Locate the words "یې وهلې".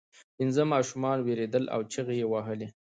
2.21-2.67